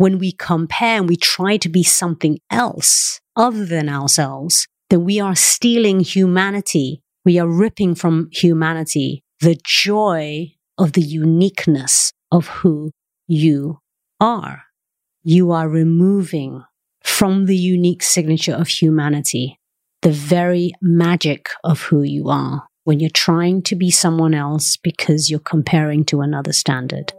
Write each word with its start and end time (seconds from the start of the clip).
when 0.00 0.18
we 0.18 0.32
compare 0.32 0.96
and 0.96 1.10
we 1.10 1.16
try 1.16 1.58
to 1.58 1.68
be 1.68 1.82
something 1.82 2.38
else 2.50 3.20
other 3.36 3.66
than 3.66 3.86
ourselves, 3.86 4.66
then 4.88 5.04
we 5.04 5.20
are 5.20 5.36
stealing 5.36 6.00
humanity. 6.00 7.02
We 7.26 7.38
are 7.38 7.46
ripping 7.46 7.96
from 7.96 8.30
humanity 8.32 9.22
the 9.40 9.60
joy 9.62 10.54
of 10.78 10.94
the 10.94 11.02
uniqueness 11.02 12.14
of 12.32 12.46
who 12.46 12.92
you 13.26 13.80
are. 14.18 14.62
You 15.22 15.50
are 15.50 15.68
removing 15.68 16.64
from 17.04 17.44
the 17.44 17.58
unique 17.58 18.02
signature 18.02 18.54
of 18.54 18.68
humanity 18.68 19.58
the 20.00 20.12
very 20.12 20.72
magic 20.80 21.50
of 21.62 21.82
who 21.82 22.02
you 22.02 22.30
are 22.30 22.66
when 22.84 23.00
you're 23.00 23.10
trying 23.10 23.60
to 23.64 23.76
be 23.76 23.90
someone 23.90 24.32
else 24.32 24.78
because 24.78 25.28
you're 25.28 25.40
comparing 25.40 26.06
to 26.06 26.22
another 26.22 26.54
standard. 26.54 27.12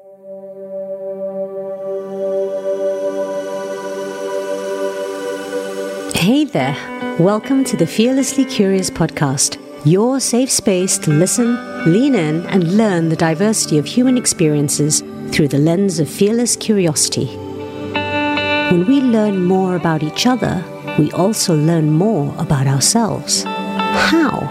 Hey 6.21 6.43
there. 6.43 6.78
Welcome 7.18 7.64
to 7.64 7.75
the 7.75 7.88
Fearlessly 7.88 8.46
Curious 8.46 8.92
podcast, 8.92 9.57
your 9.88 10.20
safe 10.20 10.52
space 10.52 11.00
to 11.00 11.10
listen, 11.10 11.56
lean 11.92 12.14
in, 12.14 12.46
and 12.46 12.78
learn 12.78 13.10
the 13.10 13.16
diversity 13.16 13.79
of 13.79 13.88
human 13.88 14.20
experiences 14.20 15.02
through 15.32 15.48
the 15.48 15.57
lens 15.57 15.98
of 16.00 16.07
fearless 16.07 16.56
curiosity. 16.56 17.26
When 17.26 18.86
we 18.86 19.02
learn 19.02 19.43
more 19.43 19.76
about 19.76 20.04
each 20.04 20.28
other, 20.28 20.64
we 21.00 21.12
also 21.14 21.56
learn 21.56 21.89
more 21.89 22.32
about 22.38 22.68
ourselves. 22.68 23.42
How? 23.42 24.42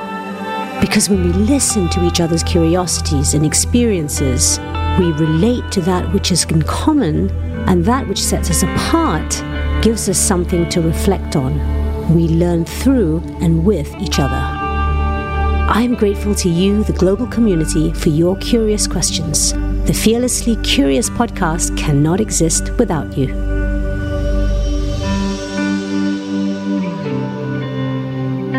Because 0.80 1.09
when 1.09 1.23
we 1.23 1.33
listen 1.33 1.89
to 1.91 2.05
each 2.05 2.20
other's 2.20 2.42
curiosities 2.42 3.34
and 3.34 3.47
experiences, 3.47 4.59
we 4.98 5.12
relate 5.12 5.70
to 5.70 5.80
that 5.83 6.12
which 6.12 6.33
is 6.33 6.42
in 6.47 6.62
common, 6.62 7.30
and 7.69 7.84
that 7.84 8.09
which 8.09 8.20
sets 8.20 8.50
us 8.50 8.64
apart 8.64 9.41
gives 9.83 10.09
us 10.09 10.19
something 10.19 10.69
to 10.69 10.80
reflect 10.80 11.37
on. 11.37 12.14
We 12.14 12.28
learn 12.28 12.64
through 12.64 13.19
and 13.41 13.64
with 13.64 13.95
each 13.97 14.19
other. 14.19 14.34
I 15.72 15.83
am 15.83 15.95
grateful 15.95 16.34
to 16.34 16.48
you, 16.48 16.84
the 16.84 16.92
global 16.92 17.27
community, 17.27 17.92
for 17.92 18.09
your 18.09 18.37
curious 18.39 18.87
questions. 18.87 19.53
The 19.87 19.95
Fearlessly 19.95 20.56
Curious 20.62 21.09
podcast 21.09 21.77
cannot 21.78 22.20
exist 22.20 22.70
without 22.78 23.17
you. 23.17 23.50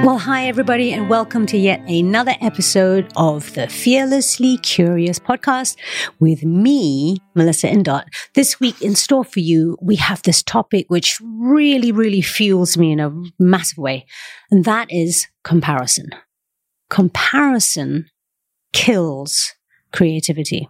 Mm. 0.01 0.05
Well, 0.05 0.17
hi, 0.17 0.47
everybody, 0.47 0.91
and 0.93 1.09
welcome 1.09 1.45
to 1.45 1.57
yet 1.59 1.79
another 1.87 2.33
episode 2.41 3.11
of 3.15 3.53
the 3.53 3.67
Fearlessly 3.67 4.57
Curious 4.57 5.19
podcast 5.19 5.77
with 6.19 6.43
me, 6.43 7.17
Melissa 7.35 7.67
Indot. 7.67 8.05
This 8.33 8.59
week 8.59 8.81
in 8.81 8.95
store 8.95 9.23
for 9.23 9.41
you, 9.41 9.77
we 9.79 9.97
have 9.97 10.23
this 10.23 10.41
topic 10.41 10.87
which 10.87 11.19
really, 11.21 11.91
really 11.91 12.21
fuels 12.21 12.77
me 12.77 12.91
in 12.91 12.99
a 12.99 13.13
massive 13.37 13.77
way, 13.77 14.07
and 14.49 14.65
that 14.65 14.91
is 14.91 15.27
comparison. 15.43 16.09
Comparison 16.89 18.07
kills 18.73 19.53
creativity. 19.93 20.67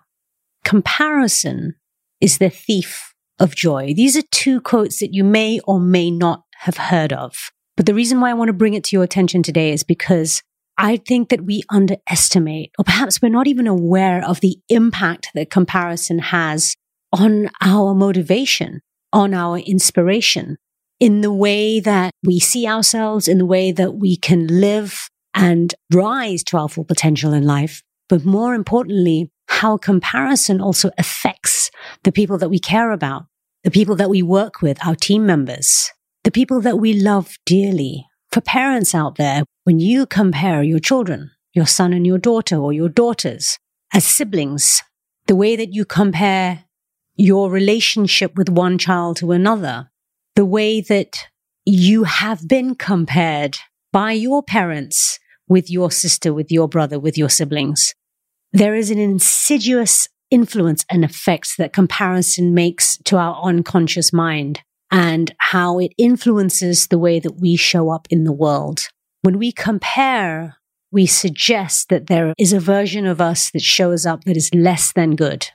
Comparison 0.66 1.76
is 2.20 2.38
the 2.38 2.50
thief 2.50 3.14
of 3.40 3.56
joy. 3.56 3.94
These 3.96 4.18
are 4.18 4.24
two 4.30 4.59
quotes 4.59 5.00
that 5.00 5.14
you 5.14 5.24
may 5.24 5.62
or 5.66 5.80
may 5.80 6.12
not 6.12 6.44
have 6.58 6.76
heard 6.76 7.14
of. 7.14 7.52
But 7.82 7.88
the 7.88 7.96
reason 7.96 8.22
why 8.22 8.30
I 8.30 8.36
want 8.36 8.50
to 8.50 8.54
bring 8.54 8.76
it 8.76 8.84
to 8.84 8.96
your 8.96 9.02
attention 9.02 9.42
today 9.42 9.72
is 9.72 9.84
because 9.84 10.44
I 10.78 10.98
think 10.98 11.30
that 11.30 11.46
we 11.46 11.64
underestimate, 11.72 12.70
or 12.78 12.86
perhaps 12.86 13.20
we're 13.20 13.30
not 13.30 13.48
even 13.48 13.66
aware 13.66 14.24
of 14.24 14.40
the 14.40 14.60
impact 14.70 15.30
that 15.34 15.50
comparison 15.50 16.20
has 16.20 16.76
on 17.12 17.50
our 17.59 17.96
motivation, 17.96 18.82
on 19.12 19.34
our 19.34 19.58
inspiration, 19.58 20.58
in 21.00 21.22
the 21.22 21.34
way 21.34 21.80
that 21.80 22.12
we 22.24 22.40
see 22.40 22.68
ourselves, 22.68 23.28
in 23.28 23.40
the 23.40 23.48
way 23.48 23.72
that 23.72 23.96
we 23.96 24.16
can 24.16 24.46
live 24.46 25.09
and 25.34 25.74
rise 25.92 26.44
to 26.44 26.58
our 26.58 26.70
full 26.70 26.86
potential 26.86 27.34
in 27.34 27.48
life. 27.48 27.81
But 28.09 28.24
more 28.24 28.53
importantly, 28.53 29.31
how 29.48 29.78
comparison 29.78 30.62
also 30.62 30.92
affects 31.00 31.72
the 32.03 32.12
people 32.12 32.38
that 32.38 32.50
we 32.50 32.59
care 32.59 32.92
about, 32.92 33.24
the 33.63 33.72
people 33.72 33.96
that 33.96 34.12
we 34.12 34.22
work 34.22 34.62
with, 34.62 34.78
our 34.86 34.94
team 34.94 35.25
members, 35.25 35.90
the 36.24 36.32
people 36.32 36.62
that 36.62 36.78
we 36.78 36.94
love 36.94 37.38
dearly. 37.46 38.08
For 38.32 38.42
parents 38.42 38.96
out 38.96 39.16
there, 39.16 39.44
when 39.64 39.80
you 39.80 40.06
compare 40.06 40.64
your 40.64 40.80
children, 40.80 41.32
your 41.54 41.68
son 41.68 41.94
and 41.94 42.06
your 42.06 42.18
daughter 42.18 42.56
or 42.56 42.72
your 42.72 42.90
daughters 42.90 43.58
as 43.94 44.06
siblings, 44.06 44.81
the 45.28 45.36
way 45.36 45.56
that 45.56 45.74
you 45.74 45.84
compare 45.84 46.66
your 47.16 47.52
relationship 47.52 48.36
with 48.36 48.50
one 48.50 48.78
child 48.78 49.18
to 49.18 49.31
another, 49.31 49.92
the 50.36 50.46
way 50.46 50.80
that 50.80 51.28
you 51.66 52.06
have 52.06 52.48
been 52.48 52.76
compared 52.76 53.58
by 53.92 54.12
your 54.14 54.42
parents 54.42 55.20
with 55.48 55.70
your 55.70 55.92
sister, 55.92 56.34
with 56.34 56.52
your 56.52 56.70
brother, 56.70 57.00
with 57.00 57.18
your 57.18 57.30
siblings. 57.30 57.94
There 58.54 58.74
is 58.74 58.90
an 58.90 58.98
insidious 58.98 60.08
influence 60.30 60.86
and 60.90 61.04
effect 61.04 61.58
that 61.58 61.74
comparison 61.74 62.54
makes 62.54 62.98
to 63.00 63.18
our 63.18 63.42
unconscious 63.44 64.14
mind 64.14 64.62
and 64.91 65.34
how 65.38 65.79
it 65.79 65.94
influences 65.97 66.88
the 66.88 67.00
way 67.00 67.19
that 67.19 67.40
we 67.40 67.56
show 67.56 67.90
up 67.90 68.07
in 68.09 68.25
the 68.25 68.31
world. 68.31 68.90
When 69.22 69.40
we 69.40 69.52
compare, 69.52 70.57
we 70.91 71.06
suggest 71.06 71.90
that 71.90 72.07
there 72.07 72.34
is 72.38 72.52
a 72.52 72.59
version 72.59 73.06
of 73.06 73.22
us 73.22 73.50
that 73.51 73.62
shows 73.62 74.06
up 74.06 74.25
that 74.25 74.35
is 74.35 74.53
less 74.53 74.91
than 74.91 75.16
good. 75.16 75.47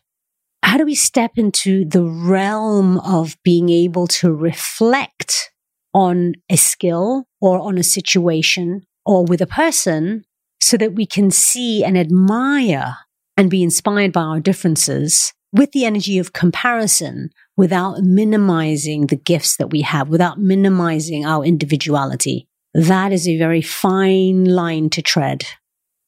How 0.62 0.78
do 0.78 0.84
we 0.84 0.94
step 0.94 1.32
into 1.36 1.84
the 1.84 2.02
realm 2.02 2.98
of 3.00 3.36
being 3.44 3.68
able 3.68 4.06
to 4.08 4.32
reflect 4.32 5.52
on 5.92 6.34
a 6.50 6.56
skill 6.56 7.24
or 7.40 7.60
on 7.60 7.78
a 7.78 7.82
situation 7.82 8.82
or 9.04 9.24
with 9.24 9.40
a 9.40 9.46
person 9.46 10.24
so 10.60 10.76
that 10.76 10.94
we 10.94 11.06
can 11.06 11.30
see 11.30 11.84
and 11.84 11.96
admire 11.96 12.96
and 13.36 13.50
be 13.50 13.62
inspired 13.62 14.12
by 14.12 14.22
our 14.22 14.40
differences 14.40 15.32
with 15.52 15.72
the 15.72 15.84
energy 15.84 16.18
of 16.18 16.32
comparison 16.32 17.30
without 17.56 18.02
minimizing 18.02 19.06
the 19.06 19.16
gifts 19.16 19.56
that 19.56 19.70
we 19.70 19.82
have, 19.82 20.08
without 20.08 20.38
minimizing 20.38 21.24
our 21.24 21.44
individuality. 21.44 22.46
That 22.74 23.12
is 23.12 23.26
a 23.26 23.38
very 23.38 23.62
fine 23.62 24.44
line 24.44 24.90
to 24.90 25.02
tread. 25.02 25.44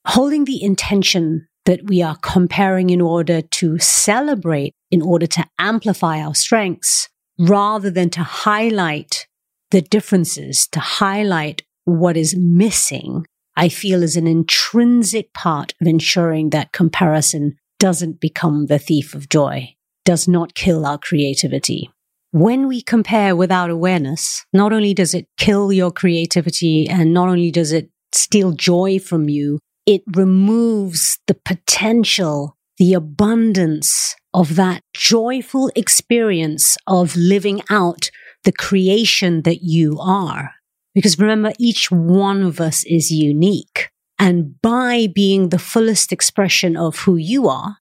Holding 0.07 0.45
the 0.45 0.63
intention 0.63 1.49
that 1.65 1.85
we 1.85 2.03
are 2.03 2.17
comparing 2.23 2.91
in 2.91 3.01
order 3.01 3.41
to 3.41 3.79
celebrate, 3.79 4.75
in 4.91 5.03
order 5.03 5.27
to 5.27 5.45
amplify 5.59 6.21
our 6.21 6.35
strengths, 6.35 7.09
rather 7.39 7.91
than 7.91 8.11
to 8.11 8.23
highlight 8.23 9.27
the 9.71 9.81
differences, 9.81 10.67
to 10.73 10.81
highlight 10.81 11.63
what 11.85 12.17
is 12.17 12.37
missing, 12.37 13.27
I 13.57 13.69
feel 13.69 14.03
is 14.03 14.17
an 14.17 14.27
intrinsic 14.27 15.33
part 15.33 15.75
of 15.81 15.87
ensuring 15.87 16.51
that 16.51 16.73
comparison 16.73 17.57
doesn't 17.79 18.21
become 18.21 18.67
the 18.67 18.79
thief 18.79 19.15
of 19.15 19.29
joy 19.29 19.75
does 20.09 20.27
not 20.27 20.55
kill 20.55 20.87
our 20.87 20.97
creativity. 20.97 21.91
When 22.31 22.67
we 22.67 22.81
compare 22.81 23.37
without 23.37 23.69
awareness, 23.69 24.43
not 24.55 24.73
only 24.73 24.95
does 24.95 25.13
it 25.13 25.27
kill 25.37 25.71
your 25.71 25.91
creativity 25.91 26.89
and 26.89 27.13
not 27.13 27.29
only 27.29 27.51
does 27.51 27.73
it 27.73 27.91
steal 28.15 28.53
joy 28.53 29.01
from 29.01 29.29
you, 29.29 29.59
it 29.85 30.01
removes 30.17 31.19
the 31.27 31.35
potential, 31.35 32.57
the 32.79 32.95
abundance 32.95 34.17
of 34.33 34.57
that 34.57 34.81
joyful 34.95 35.71
experience 35.77 36.79
of 36.87 37.15
living 37.15 37.61
out 37.69 38.09
the 38.45 38.53
creation 38.53 39.43
that 39.43 39.59
you 39.61 39.99
are. 40.01 40.53
Because 40.95 41.19
remember, 41.19 41.53
each 41.59 41.91
one 41.91 42.43
of 42.43 42.63
us 42.63 42.83
is 42.85 43.11
unique. 43.11 43.91
And 44.19 44.59
by 44.63 45.09
being 45.15 45.51
the 45.51 45.59
fullest 45.59 46.13
expression 46.13 46.79
of 46.79 47.01
who 47.01 47.17
you 47.17 47.47
are, 47.47 47.77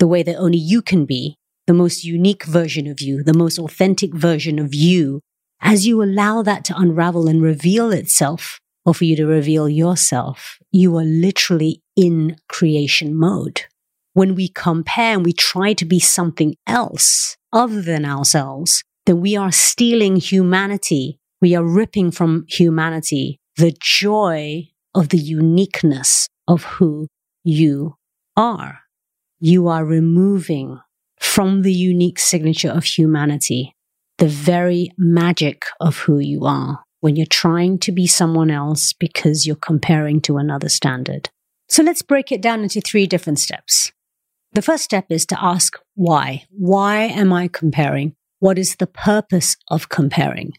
the 0.00 0.08
way 0.08 0.24
that 0.24 0.36
only 0.36 0.58
you 0.58 0.82
can 0.82 1.06
be, 1.06 1.37
the 1.68 1.74
most 1.74 2.02
unique 2.02 2.44
version 2.44 2.86
of 2.86 2.98
you, 2.98 3.22
the 3.22 3.36
most 3.36 3.58
authentic 3.58 4.14
version 4.14 4.58
of 4.58 4.74
you, 4.74 5.20
as 5.60 5.86
you 5.86 6.02
allow 6.02 6.40
that 6.42 6.64
to 6.64 6.74
unravel 6.74 7.28
and 7.28 7.42
reveal 7.42 7.92
itself, 7.92 8.58
or 8.86 8.94
for 8.94 9.04
you 9.04 9.14
to 9.14 9.26
reveal 9.26 9.68
yourself, 9.68 10.58
you 10.72 10.96
are 10.96 11.04
literally 11.04 11.82
in 11.94 12.36
creation 12.48 13.14
mode. 13.14 13.66
When 14.14 14.34
we 14.34 14.48
compare 14.48 15.12
and 15.12 15.26
we 15.26 15.34
try 15.34 15.74
to 15.74 15.84
be 15.84 16.00
something 16.00 16.54
else 16.66 17.36
other 17.52 17.82
than 17.82 18.06
ourselves, 18.06 18.82
then 19.04 19.20
we 19.20 19.36
are 19.36 19.52
stealing 19.52 20.16
humanity. 20.16 21.18
We 21.42 21.54
are 21.54 21.62
ripping 21.62 22.12
from 22.12 22.46
humanity 22.48 23.40
the 23.58 23.76
joy 23.78 24.68
of 24.94 25.10
the 25.10 25.18
uniqueness 25.18 26.28
of 26.46 26.64
who 26.64 27.08
you 27.44 27.96
are. 28.38 28.80
You 29.38 29.68
are 29.68 29.84
removing 29.84 30.80
from 31.38 31.62
the 31.62 31.72
unique 31.72 32.18
signature 32.18 32.68
of 32.68 32.82
humanity, 32.82 33.72
the 34.16 34.26
very 34.26 34.90
magic 34.98 35.66
of 35.78 35.96
who 35.98 36.18
you 36.18 36.44
are 36.44 36.80
when 36.98 37.14
you're 37.14 37.24
trying 37.26 37.78
to 37.78 37.92
be 37.92 38.08
someone 38.08 38.50
else 38.50 38.92
because 38.92 39.46
you're 39.46 39.54
comparing 39.54 40.20
to 40.20 40.38
another 40.38 40.68
standard. 40.68 41.30
So 41.68 41.84
let's 41.84 42.02
break 42.02 42.32
it 42.32 42.42
down 42.42 42.64
into 42.64 42.80
three 42.80 43.06
different 43.06 43.38
steps. 43.38 43.92
The 44.54 44.62
first 44.62 44.82
step 44.82 45.06
is 45.10 45.24
to 45.26 45.40
ask 45.40 45.78
why. 45.94 46.42
Why 46.50 47.02
am 47.02 47.32
I 47.32 47.46
comparing? 47.46 48.16
what 48.40 48.58
is 48.58 48.76
the 48.76 48.86
purpose 48.86 49.56
of 49.68 49.88
comparing? 49.88 50.52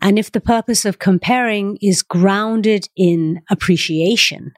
And 0.00 0.18
if 0.18 0.32
the 0.32 0.40
purpose 0.40 0.84
of 0.84 0.98
comparing 0.98 1.78
is 1.82 2.02
grounded 2.02 2.88
in 2.96 3.42
appreciation, 3.50 4.52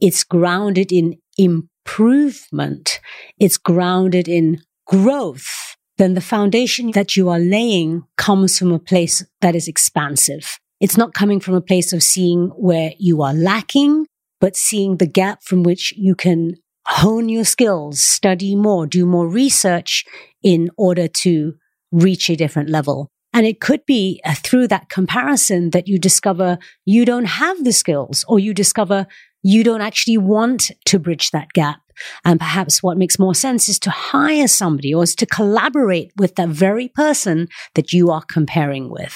it's 0.00 0.24
grounded 0.24 0.92
in 0.92 1.18
improvement, 1.36 3.00
it's 3.38 3.58
grounded 3.58 4.28
in 4.28 4.60
growth, 4.86 5.76
then 5.98 6.14
the 6.14 6.20
foundation 6.20 6.90
that 6.92 7.16
you 7.16 7.28
are 7.28 7.38
laying 7.38 8.04
comes 8.16 8.58
from 8.58 8.72
a 8.72 8.78
place 8.78 9.24
that 9.40 9.54
is 9.54 9.68
expansive. 9.68 10.58
It's 10.80 10.96
not 10.96 11.14
coming 11.14 11.40
from 11.40 11.54
a 11.54 11.60
place 11.60 11.92
of 11.92 12.02
seeing 12.02 12.48
where 12.56 12.92
you 12.98 13.22
are 13.22 13.32
lacking, 13.32 14.06
but 14.40 14.56
seeing 14.56 14.96
the 14.96 15.06
gap 15.06 15.42
from 15.42 15.62
which 15.62 15.92
you 15.96 16.14
can 16.14 16.56
hone 16.86 17.28
your 17.28 17.44
skills, 17.44 18.00
study 18.00 18.54
more, 18.54 18.86
do 18.86 19.06
more 19.06 19.28
research 19.28 20.04
in 20.42 20.70
order 20.76 21.08
to 21.08 21.54
reach 21.92 22.28
a 22.28 22.36
different 22.36 22.68
level. 22.68 23.08
And 23.32 23.46
it 23.46 23.60
could 23.60 23.84
be 23.86 24.20
uh, 24.24 24.34
through 24.34 24.68
that 24.68 24.88
comparison 24.88 25.70
that 25.70 25.88
you 25.88 25.98
discover 25.98 26.58
you 26.84 27.04
don't 27.04 27.24
have 27.24 27.64
the 27.64 27.72
skills 27.72 28.24
or 28.28 28.38
you 28.38 28.54
discover 28.54 29.06
you 29.44 29.62
don't 29.62 29.82
actually 29.82 30.16
want 30.16 30.70
to 30.86 30.98
bridge 30.98 31.30
that 31.30 31.52
gap. 31.52 31.80
And 32.24 32.40
perhaps 32.40 32.82
what 32.82 32.96
makes 32.96 33.18
more 33.18 33.34
sense 33.34 33.68
is 33.68 33.78
to 33.80 33.90
hire 33.90 34.48
somebody 34.48 34.92
or 34.92 35.04
is 35.04 35.14
to 35.16 35.26
collaborate 35.26 36.10
with 36.16 36.34
that 36.34 36.48
very 36.48 36.88
person 36.88 37.46
that 37.74 37.92
you 37.92 38.10
are 38.10 38.24
comparing 38.28 38.90
with. 38.90 39.14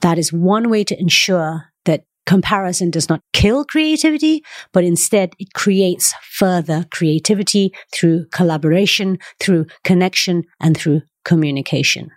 That 0.00 0.18
is 0.18 0.32
one 0.32 0.70
way 0.70 0.82
to 0.84 0.98
ensure 0.98 1.66
that 1.84 2.04
comparison 2.26 2.90
does 2.90 3.08
not 3.08 3.20
kill 3.32 3.64
creativity, 3.64 4.42
but 4.72 4.82
instead 4.82 5.34
it 5.38 5.52
creates 5.52 6.14
further 6.22 6.86
creativity 6.90 7.72
through 7.94 8.26
collaboration, 8.32 9.18
through 9.38 9.66
connection, 9.84 10.44
and 10.58 10.76
through 10.76 11.02
communication. 11.24 12.10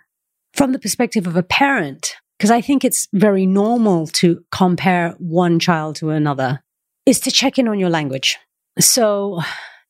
From 0.54 0.72
the 0.72 0.78
perspective 0.78 1.26
of 1.26 1.36
a 1.36 1.42
parent, 1.42 2.14
because 2.38 2.50
I 2.50 2.62
think 2.62 2.84
it's 2.84 3.06
very 3.12 3.44
normal 3.44 4.06
to 4.08 4.40
compare 4.50 5.14
one 5.18 5.58
child 5.58 5.96
to 5.96 6.10
another, 6.10 6.63
is 7.06 7.20
to 7.20 7.30
check 7.30 7.58
in 7.58 7.68
on 7.68 7.78
your 7.78 7.90
language. 7.90 8.38
So 8.78 9.40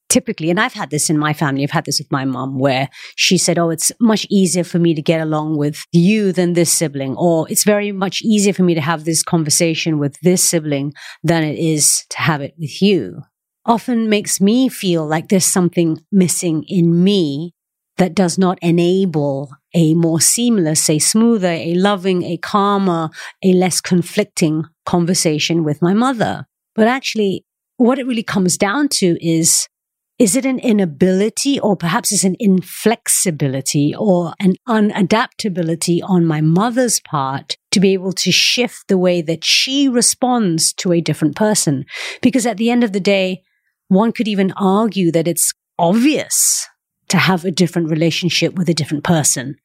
typically, 0.08 0.50
and 0.50 0.60
I've 0.60 0.74
had 0.74 0.90
this 0.90 1.10
in 1.10 1.18
my 1.18 1.32
family, 1.32 1.62
I've 1.64 1.70
had 1.70 1.86
this 1.86 1.98
with 1.98 2.10
my 2.12 2.24
mom, 2.24 2.58
where 2.58 2.88
she 3.16 3.38
said, 3.38 3.58
Oh, 3.58 3.70
it's 3.70 3.90
much 4.00 4.26
easier 4.30 4.64
for 4.64 4.78
me 4.78 4.94
to 4.94 5.02
get 5.02 5.20
along 5.20 5.56
with 5.56 5.84
you 5.92 6.32
than 6.32 6.52
this 6.52 6.72
sibling, 6.72 7.16
or 7.16 7.50
it's 7.50 7.64
very 7.64 7.92
much 7.92 8.22
easier 8.22 8.52
for 8.52 8.62
me 8.62 8.74
to 8.74 8.80
have 8.80 9.04
this 9.04 9.22
conversation 9.22 9.98
with 9.98 10.18
this 10.20 10.42
sibling 10.42 10.92
than 11.22 11.42
it 11.42 11.58
is 11.58 12.04
to 12.10 12.18
have 12.18 12.40
it 12.40 12.54
with 12.58 12.80
you. 12.82 13.22
Often 13.66 14.08
makes 14.08 14.40
me 14.40 14.68
feel 14.68 15.06
like 15.06 15.28
there's 15.28 15.46
something 15.46 16.04
missing 16.12 16.64
in 16.68 17.02
me 17.02 17.54
that 17.96 18.14
does 18.14 18.36
not 18.38 18.58
enable 18.60 19.50
a 19.74 19.94
more 19.94 20.20
seamless, 20.20 20.90
a 20.90 20.98
smoother, 20.98 21.48
a 21.48 21.74
loving, 21.74 22.22
a 22.22 22.36
calmer, 22.36 23.08
a 23.42 23.52
less 23.52 23.80
conflicting 23.80 24.64
conversation 24.84 25.64
with 25.64 25.80
my 25.80 25.94
mother. 25.94 26.46
But 26.74 26.88
actually, 26.88 27.44
what 27.76 27.98
it 27.98 28.06
really 28.06 28.22
comes 28.22 28.56
down 28.56 28.88
to 28.88 29.16
is 29.24 29.68
is 30.16 30.36
it 30.36 30.46
an 30.46 30.60
inability 30.60 31.58
or 31.58 31.76
perhaps 31.76 32.12
it's 32.12 32.22
an 32.22 32.36
inflexibility 32.38 33.92
or 33.98 34.32
an 34.38 34.54
unadaptability 34.68 36.00
on 36.04 36.24
my 36.24 36.40
mother's 36.40 37.00
part 37.00 37.56
to 37.72 37.80
be 37.80 37.94
able 37.94 38.12
to 38.12 38.30
shift 38.30 38.86
the 38.86 38.96
way 38.96 39.22
that 39.22 39.44
she 39.44 39.88
responds 39.88 40.72
to 40.74 40.92
a 40.92 41.00
different 41.00 41.34
person? 41.34 41.84
Because 42.22 42.46
at 42.46 42.58
the 42.58 42.70
end 42.70 42.84
of 42.84 42.92
the 42.92 43.00
day, 43.00 43.42
one 43.88 44.12
could 44.12 44.28
even 44.28 44.52
argue 44.56 45.10
that 45.10 45.26
it's 45.26 45.52
obvious 45.80 46.68
to 47.08 47.16
have 47.18 47.44
a 47.44 47.50
different 47.50 47.90
relationship 47.90 48.54
with 48.54 48.68
a 48.68 48.74
different 48.74 49.02
person 49.02 49.56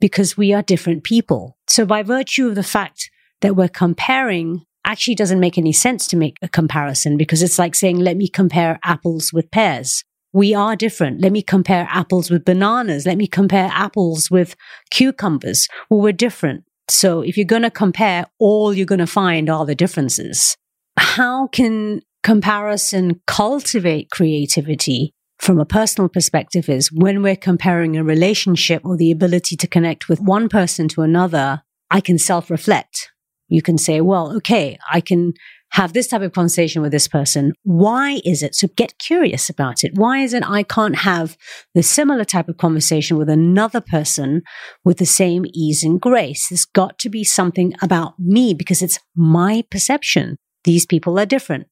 because 0.00 0.38
we 0.38 0.54
are 0.54 0.62
different 0.62 1.04
people. 1.04 1.58
So 1.66 1.84
by 1.84 2.02
virtue 2.02 2.48
of 2.48 2.54
the 2.54 2.62
fact 2.62 3.10
that 3.42 3.56
we're 3.56 3.68
comparing 3.68 4.62
actually 4.88 5.14
doesn't 5.14 5.38
make 5.38 5.58
any 5.58 5.72
sense 5.72 6.06
to 6.08 6.16
make 6.16 6.36
a 6.42 6.48
comparison 6.48 7.16
because 7.16 7.42
it's 7.42 7.58
like 7.58 7.74
saying, 7.74 7.98
let 7.98 8.16
me 8.16 8.26
compare 8.26 8.80
apples 8.82 9.32
with 9.32 9.50
pears. 9.50 10.02
We 10.32 10.54
are 10.54 10.76
different. 10.76 11.20
Let 11.20 11.32
me 11.32 11.42
compare 11.42 11.86
apples 11.90 12.30
with 12.30 12.44
bananas. 12.44 13.06
Let 13.06 13.18
me 13.18 13.26
compare 13.26 13.70
apples 13.72 14.30
with 14.30 14.56
cucumbers. 14.90 15.68
Well, 15.88 16.00
we're 16.00 16.12
different. 16.12 16.64
So 16.88 17.20
if 17.20 17.36
you're 17.36 17.44
going 17.46 17.62
to 17.62 17.70
compare, 17.70 18.26
all 18.38 18.72
you're 18.74 18.86
going 18.86 18.98
to 18.98 19.06
find 19.06 19.50
are 19.50 19.66
the 19.66 19.74
differences. 19.74 20.56
How 20.98 21.48
can 21.48 22.00
comparison 22.22 23.20
cultivate 23.26 24.10
creativity 24.10 25.12
from 25.38 25.60
a 25.60 25.64
personal 25.64 26.08
perspective 26.08 26.68
is 26.68 26.90
when 26.90 27.22
we're 27.22 27.36
comparing 27.36 27.96
a 27.96 28.02
relationship 28.04 28.82
or 28.84 28.96
the 28.96 29.12
ability 29.12 29.56
to 29.56 29.66
connect 29.66 30.08
with 30.08 30.20
one 30.20 30.48
person 30.48 30.88
to 30.88 31.02
another, 31.02 31.62
I 31.90 32.00
can 32.00 32.18
self 32.18 32.50
reflect. 32.50 33.10
You 33.48 33.62
can 33.62 33.78
say, 33.78 34.00
well, 34.00 34.36
okay, 34.36 34.78
I 34.92 35.00
can 35.00 35.32
have 35.72 35.92
this 35.92 36.08
type 36.08 36.22
of 36.22 36.32
conversation 36.32 36.80
with 36.80 36.92
this 36.92 37.08
person. 37.08 37.52
Why 37.62 38.20
is 38.24 38.42
it? 38.42 38.54
So 38.54 38.68
get 38.76 38.98
curious 38.98 39.50
about 39.50 39.84
it. 39.84 39.92
Why 39.94 40.20
is 40.20 40.32
it 40.32 40.48
I 40.48 40.62
can't 40.62 40.96
have 40.96 41.36
the 41.74 41.82
similar 41.82 42.24
type 42.24 42.48
of 42.48 42.56
conversation 42.56 43.18
with 43.18 43.28
another 43.28 43.80
person 43.80 44.42
with 44.84 44.98
the 44.98 45.06
same 45.06 45.44
ease 45.52 45.84
and 45.84 46.00
grace? 46.00 46.48
There's 46.48 46.64
got 46.64 46.98
to 47.00 47.10
be 47.10 47.22
something 47.24 47.74
about 47.82 48.18
me 48.18 48.54
because 48.54 48.80
it's 48.80 48.98
my 49.14 49.62
perception. 49.70 50.36
These 50.64 50.86
people 50.86 51.18
are 51.18 51.26
different. 51.26 51.66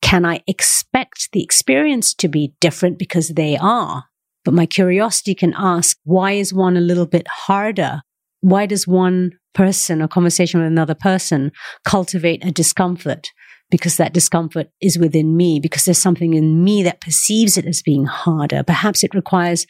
Can 0.00 0.24
I 0.24 0.40
expect 0.46 1.30
the 1.32 1.42
experience 1.42 2.14
to 2.14 2.28
be 2.28 2.54
different 2.60 2.98
because 2.98 3.28
they 3.28 3.56
are? 3.56 4.04
But 4.44 4.54
my 4.54 4.66
curiosity 4.66 5.34
can 5.34 5.54
ask, 5.56 5.96
why 6.04 6.32
is 6.32 6.52
one 6.52 6.76
a 6.76 6.80
little 6.80 7.06
bit 7.06 7.28
harder? 7.28 8.00
Why 8.42 8.66
does 8.66 8.86
one 8.86 9.32
person 9.54 10.02
or 10.02 10.08
conversation 10.08 10.60
with 10.60 10.66
another 10.66 10.94
person 10.94 11.52
cultivate 11.84 12.44
a 12.44 12.50
discomfort? 12.50 13.30
Because 13.70 13.96
that 13.96 14.12
discomfort 14.12 14.68
is 14.82 14.98
within 14.98 15.34
me, 15.36 15.58
because 15.58 15.86
there's 15.86 15.96
something 15.96 16.34
in 16.34 16.62
me 16.62 16.82
that 16.82 17.00
perceives 17.00 17.56
it 17.56 17.64
as 17.64 17.80
being 17.80 18.04
harder. 18.04 18.62
Perhaps 18.62 19.02
it 19.02 19.14
requires 19.14 19.66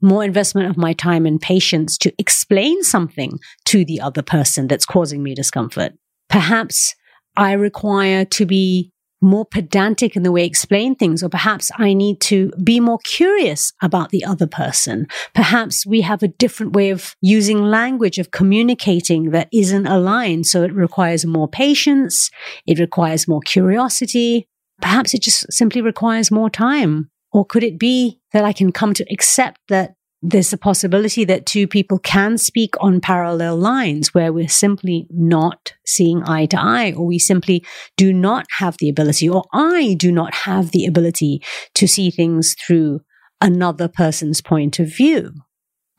more 0.00 0.24
investment 0.24 0.70
of 0.70 0.76
my 0.76 0.92
time 0.92 1.26
and 1.26 1.40
patience 1.40 1.98
to 1.98 2.12
explain 2.18 2.82
something 2.82 3.38
to 3.66 3.84
the 3.84 4.00
other 4.00 4.22
person 4.22 4.68
that's 4.68 4.86
causing 4.86 5.22
me 5.22 5.34
discomfort. 5.34 5.92
Perhaps 6.30 6.94
I 7.36 7.52
require 7.52 8.24
to 8.26 8.46
be 8.46 8.91
more 9.22 9.46
pedantic 9.46 10.16
in 10.16 10.22
the 10.22 10.32
way 10.32 10.42
I 10.42 10.46
explain 10.46 10.94
things, 10.94 11.22
or 11.22 11.28
perhaps 11.28 11.70
I 11.78 11.94
need 11.94 12.20
to 12.22 12.50
be 12.62 12.80
more 12.80 12.98
curious 13.04 13.72
about 13.80 14.10
the 14.10 14.24
other 14.24 14.46
person. 14.46 15.06
Perhaps 15.34 15.86
we 15.86 16.00
have 16.00 16.22
a 16.22 16.28
different 16.28 16.72
way 16.74 16.90
of 16.90 17.14
using 17.20 17.62
language, 17.62 18.18
of 18.18 18.30
communicating 18.32 19.30
that 19.30 19.48
isn't 19.52 19.86
aligned. 19.86 20.46
So 20.46 20.62
it 20.62 20.74
requires 20.74 21.24
more 21.24 21.48
patience. 21.48 22.30
It 22.66 22.78
requires 22.78 23.28
more 23.28 23.40
curiosity. 23.40 24.48
Perhaps 24.80 25.14
it 25.14 25.22
just 25.22 25.52
simply 25.52 25.80
requires 25.80 26.30
more 26.30 26.50
time. 26.50 27.10
Or 27.32 27.46
could 27.46 27.62
it 27.62 27.78
be 27.78 28.20
that 28.32 28.44
I 28.44 28.52
can 28.52 28.72
come 28.72 28.92
to 28.94 29.06
accept 29.10 29.60
that 29.68 29.94
there's 30.22 30.52
a 30.52 30.58
possibility 30.58 31.24
that 31.24 31.46
two 31.46 31.66
people 31.66 31.98
can 31.98 32.38
speak 32.38 32.74
on 32.80 33.00
parallel 33.00 33.56
lines 33.56 34.14
where 34.14 34.32
we're 34.32 34.48
simply 34.48 35.08
not 35.10 35.74
seeing 35.84 36.22
eye 36.24 36.46
to 36.46 36.60
eye, 36.60 36.92
or 36.92 37.04
we 37.04 37.18
simply 37.18 37.64
do 37.96 38.12
not 38.12 38.46
have 38.58 38.76
the 38.78 38.88
ability, 38.88 39.28
or 39.28 39.44
I 39.52 39.94
do 39.98 40.12
not 40.12 40.32
have 40.34 40.70
the 40.70 40.86
ability 40.86 41.42
to 41.74 41.88
see 41.88 42.10
things 42.10 42.54
through 42.54 43.00
another 43.40 43.88
person's 43.88 44.40
point 44.40 44.78
of 44.78 44.94
view. 44.94 45.32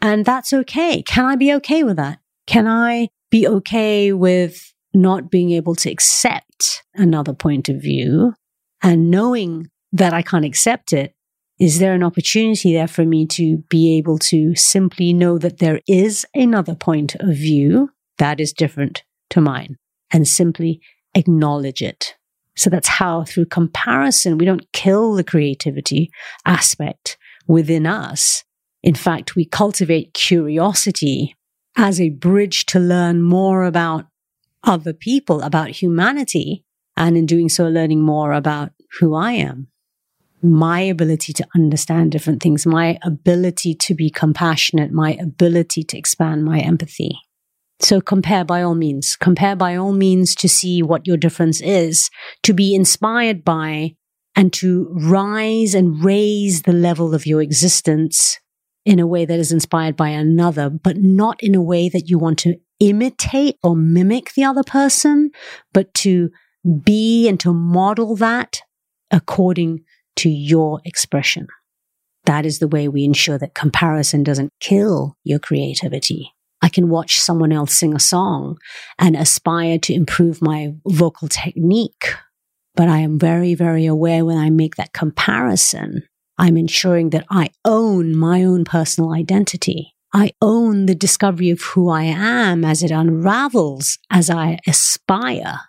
And 0.01 0.25
that's 0.25 0.53
okay. 0.53 1.03
Can 1.03 1.25
I 1.25 1.35
be 1.35 1.53
okay 1.55 1.83
with 1.83 1.97
that? 1.97 2.19
Can 2.47 2.67
I 2.67 3.09
be 3.29 3.45
okay 3.47 4.13
with 4.13 4.73
not 4.93 5.29
being 5.29 5.51
able 5.51 5.75
to 5.75 5.91
accept 5.91 6.83
another 6.93 7.33
point 7.33 7.67
of 7.67 7.81
view 7.81 8.33
and 8.81 9.11
knowing 9.11 9.69
that 9.91 10.13
I 10.13 10.21
can't 10.21 10.45
accept 10.45 10.93
it 10.93 11.13
is 11.63 11.79
there 11.79 11.93
an 11.93 12.03
opportunity 12.03 12.73
there 12.73 12.89
for 12.89 13.05
me 13.05 13.25
to 13.25 13.59
be 13.69 13.97
able 13.97 14.19
to 14.19 14.53
simply 14.53 15.13
know 15.13 15.37
that 15.37 15.59
there 15.59 15.79
is 15.87 16.25
another 16.35 16.75
point 16.75 17.15
of 17.21 17.37
view 17.37 17.89
that 18.17 18.41
is 18.41 18.51
different 18.51 19.03
to 19.29 19.39
mine 19.39 19.77
and 20.11 20.27
simply 20.27 20.81
acknowledge 21.15 21.81
it? 21.81 22.15
So 22.57 22.69
that's 22.69 22.89
how 22.89 23.23
through 23.23 23.45
comparison, 23.45 24.37
we 24.37 24.43
don't 24.43 24.69
kill 24.73 25.13
the 25.13 25.23
creativity 25.23 26.11
aspect 26.45 27.17
within 27.47 27.85
us. 27.85 28.43
In 28.83 28.93
fact, 28.93 29.37
we 29.37 29.45
cultivate 29.45 30.13
curiosity 30.13 31.33
as 31.77 32.01
a 32.01 32.09
bridge 32.09 32.65
to 32.67 32.79
learn 32.79 33.21
more 33.21 33.63
about 33.63 34.07
other 34.65 34.91
people, 34.91 35.41
about 35.41 35.69
humanity, 35.69 36.65
and 36.97 37.15
in 37.15 37.25
doing 37.25 37.47
so, 37.47 37.69
learning 37.69 38.01
more 38.01 38.33
about 38.33 38.73
who 38.99 39.15
I 39.15 39.31
am 39.31 39.69
my 40.43 40.81
ability 40.81 41.33
to 41.33 41.47
understand 41.55 42.11
different 42.11 42.41
things, 42.41 42.65
my 42.65 42.97
ability 43.03 43.73
to 43.75 43.95
be 43.95 44.09
compassionate, 44.09 44.91
my 44.91 45.13
ability 45.13 45.83
to 45.83 45.97
expand 45.97 46.43
my 46.43 46.59
empathy. 46.59 47.17
So 47.79 48.01
compare 48.01 48.45
by 48.45 48.61
all 48.61 48.75
means. 48.75 49.15
Compare 49.15 49.55
by 49.55 49.75
all 49.75 49.93
means 49.93 50.35
to 50.35 50.49
see 50.49 50.81
what 50.81 51.07
your 51.07 51.17
difference 51.17 51.61
is, 51.61 52.09
to 52.43 52.53
be 52.53 52.75
inspired 52.75 53.43
by, 53.43 53.95
and 54.35 54.51
to 54.53 54.89
rise 54.91 55.73
and 55.73 56.03
raise 56.03 56.63
the 56.63 56.73
level 56.73 57.13
of 57.13 57.25
your 57.25 57.41
existence 57.41 58.39
in 58.85 58.99
a 58.99 59.07
way 59.07 59.25
that 59.25 59.39
is 59.39 59.51
inspired 59.51 59.95
by 59.95 60.09
another, 60.09 60.69
but 60.69 60.97
not 60.97 61.41
in 61.41 61.55
a 61.55 61.61
way 61.61 61.87
that 61.87 62.09
you 62.09 62.17
want 62.17 62.39
to 62.39 62.55
imitate 62.79 63.57
or 63.63 63.75
mimic 63.75 64.33
the 64.33 64.43
other 64.43 64.63
person, 64.63 65.31
but 65.71 65.93
to 65.93 66.29
be 66.83 67.27
and 67.27 67.39
to 67.39 67.53
model 67.53 68.15
that 68.15 68.61
according 69.11 69.83
to 70.17 70.29
your 70.29 70.81
expression. 70.85 71.47
That 72.25 72.45
is 72.45 72.59
the 72.59 72.67
way 72.67 72.87
we 72.87 73.03
ensure 73.03 73.37
that 73.37 73.53
comparison 73.53 74.23
doesn't 74.23 74.51
kill 74.59 75.17
your 75.23 75.39
creativity. 75.39 76.33
I 76.61 76.69
can 76.69 76.89
watch 76.89 77.19
someone 77.19 77.51
else 77.51 77.73
sing 77.73 77.93
a 77.93 77.99
song 77.99 78.57
and 78.97 79.17
aspire 79.17 79.77
to 79.79 79.93
improve 79.93 80.41
my 80.41 80.73
vocal 80.87 81.27
technique. 81.27 82.15
But 82.75 82.87
I 82.87 82.99
am 82.99 83.19
very, 83.19 83.53
very 83.53 83.85
aware 83.85 84.23
when 84.23 84.37
I 84.37 84.49
make 84.49 84.75
that 84.75 84.93
comparison, 84.93 86.03
I'm 86.37 86.57
ensuring 86.57 87.09
that 87.11 87.25
I 87.29 87.49
own 87.65 88.15
my 88.15 88.43
own 88.43 88.63
personal 88.63 89.13
identity. 89.13 89.93
I 90.13 90.31
own 90.41 90.85
the 90.85 90.95
discovery 90.95 91.49
of 91.49 91.61
who 91.61 91.89
I 91.89 92.03
am 92.03 92.63
as 92.63 92.81
it 92.81 92.91
unravels 92.91 93.99
as 94.09 94.29
I 94.29 94.59
aspire 94.65 95.59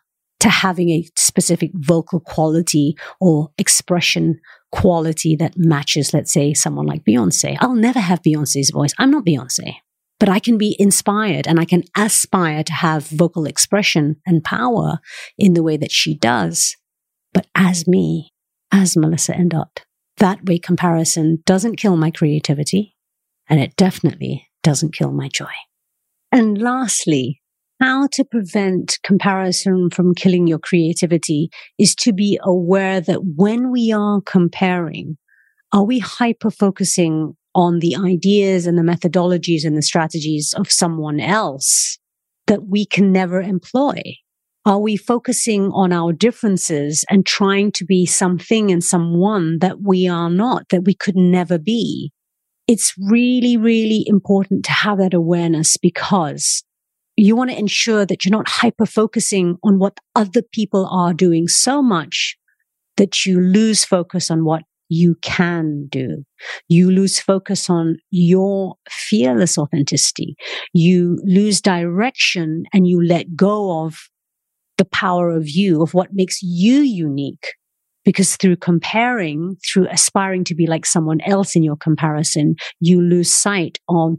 to 0.44 0.50
having 0.50 0.90
a 0.90 1.08
specific 1.16 1.70
vocal 1.72 2.20
quality 2.20 2.94
or 3.18 3.48
expression 3.56 4.38
quality 4.70 5.34
that 5.36 5.54
matches, 5.56 6.12
let's 6.12 6.34
say, 6.34 6.52
someone 6.52 6.84
like 6.84 7.02
Beyonce. 7.02 7.56
I'll 7.60 7.74
never 7.74 7.98
have 7.98 8.20
Beyonce's 8.20 8.68
voice. 8.68 8.92
I'm 8.98 9.10
not 9.10 9.24
Beyonce, 9.24 9.76
but 10.20 10.28
I 10.28 10.40
can 10.40 10.58
be 10.58 10.76
inspired 10.78 11.48
and 11.48 11.58
I 11.58 11.64
can 11.64 11.84
aspire 11.96 12.62
to 12.62 12.72
have 12.74 13.06
vocal 13.06 13.46
expression 13.46 14.16
and 14.26 14.44
power 14.44 14.98
in 15.38 15.54
the 15.54 15.62
way 15.62 15.78
that 15.78 15.90
she 15.90 16.14
does. 16.14 16.76
But 17.32 17.46
as 17.54 17.88
me, 17.88 18.34
as 18.70 18.98
Melissa 18.98 19.32
Indot, 19.32 19.78
that 20.18 20.44
way 20.44 20.58
comparison 20.58 21.42
doesn't 21.46 21.76
kill 21.76 21.96
my 21.96 22.10
creativity 22.10 22.96
and 23.48 23.60
it 23.60 23.76
definitely 23.76 24.50
doesn't 24.62 24.92
kill 24.92 25.10
my 25.10 25.28
joy. 25.28 25.54
And 26.30 26.60
lastly, 26.60 27.40
how 27.84 28.06
to 28.06 28.24
prevent 28.24 28.98
comparison 29.02 29.90
from 29.90 30.14
killing 30.14 30.46
your 30.46 30.58
creativity 30.58 31.50
is 31.78 31.94
to 31.94 32.14
be 32.14 32.38
aware 32.42 32.98
that 32.98 33.20
when 33.36 33.70
we 33.70 33.92
are 33.92 34.22
comparing, 34.22 35.18
are 35.70 35.84
we 35.84 35.98
hyper 35.98 36.50
focusing 36.50 37.36
on 37.54 37.80
the 37.80 37.94
ideas 37.94 38.66
and 38.66 38.78
the 38.78 38.82
methodologies 38.82 39.66
and 39.66 39.76
the 39.76 39.82
strategies 39.82 40.54
of 40.56 40.70
someone 40.70 41.20
else 41.20 41.98
that 42.46 42.66
we 42.66 42.86
can 42.86 43.12
never 43.12 43.42
employ? 43.42 44.00
Are 44.64 44.80
we 44.80 44.96
focusing 44.96 45.70
on 45.72 45.92
our 45.92 46.14
differences 46.14 47.04
and 47.10 47.26
trying 47.26 47.70
to 47.72 47.84
be 47.84 48.06
something 48.06 48.70
and 48.70 48.82
someone 48.82 49.58
that 49.58 49.82
we 49.82 50.08
are 50.08 50.30
not, 50.30 50.70
that 50.70 50.86
we 50.86 50.94
could 50.94 51.16
never 51.16 51.58
be? 51.58 52.12
It's 52.66 52.94
really, 52.98 53.58
really 53.58 54.04
important 54.06 54.64
to 54.64 54.72
have 54.72 54.96
that 54.96 55.12
awareness 55.12 55.76
because 55.76 56.64
you 57.16 57.36
want 57.36 57.50
to 57.50 57.58
ensure 57.58 58.04
that 58.06 58.24
you're 58.24 58.36
not 58.36 58.48
hyper 58.48 58.86
focusing 58.86 59.56
on 59.62 59.78
what 59.78 59.98
other 60.14 60.42
people 60.52 60.86
are 60.90 61.14
doing 61.14 61.48
so 61.48 61.82
much 61.82 62.36
that 62.96 63.24
you 63.24 63.40
lose 63.40 63.84
focus 63.84 64.30
on 64.30 64.44
what 64.44 64.62
you 64.88 65.16
can 65.22 65.86
do. 65.90 66.24
You 66.68 66.90
lose 66.90 67.18
focus 67.18 67.70
on 67.70 67.96
your 68.10 68.76
fearless 68.88 69.58
authenticity. 69.58 70.36
You 70.72 71.18
lose 71.24 71.60
direction 71.60 72.64
and 72.72 72.86
you 72.86 73.02
let 73.02 73.34
go 73.34 73.84
of 73.84 73.96
the 74.76 74.84
power 74.84 75.30
of 75.30 75.48
you, 75.48 75.82
of 75.82 75.94
what 75.94 76.08
makes 76.12 76.42
you 76.42 76.80
unique. 76.80 77.46
Because 78.04 78.36
through 78.36 78.56
comparing, 78.56 79.56
through 79.66 79.88
aspiring 79.88 80.44
to 80.44 80.54
be 80.54 80.66
like 80.66 80.84
someone 80.84 81.22
else 81.22 81.56
in 81.56 81.62
your 81.62 81.76
comparison, 81.76 82.54
you 82.78 83.00
lose 83.00 83.32
sight 83.32 83.78
of 83.88 84.16